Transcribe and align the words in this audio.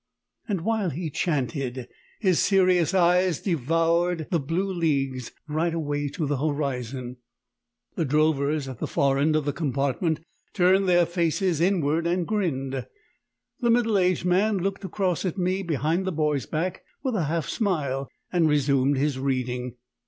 And 0.47 0.61
while 0.61 0.89
he 0.89 1.11
chanted, 1.11 1.87
his 2.19 2.39
serious 2.39 2.91
eyes 2.91 3.39
devoured 3.39 4.25
the 4.31 4.39
blue 4.39 4.73
leagues 4.73 5.31
right 5.47 5.75
away 5.75 6.07
to 6.07 6.25
the 6.25 6.37
horizon. 6.37 7.17
The 7.93 8.05
drovers 8.05 8.67
at 8.67 8.79
the 8.79 8.87
far 8.87 9.19
end 9.19 9.35
of 9.35 9.45
the 9.45 9.53
compartment 9.53 10.21
turned 10.55 10.89
their 10.89 11.05
faces 11.05 11.61
inward 11.61 12.07
and 12.07 12.25
grinned. 12.25 12.87
The 13.59 13.69
middle 13.69 13.95
aged 13.99 14.25
man 14.25 14.57
looked 14.57 14.83
across 14.83 15.23
at 15.23 15.37
me 15.37 15.61
behind 15.61 16.05
the 16.07 16.11
boy's 16.11 16.47
back 16.47 16.81
with 17.03 17.13
half 17.13 17.45
a 17.45 17.51
smile 17.51 18.09
and 18.33 18.49
resumed 18.49 18.97
his 18.97 19.19
reading. 19.19 19.75